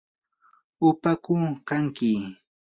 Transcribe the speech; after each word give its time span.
¿upaku 0.89 1.35
kanki? 1.67 2.11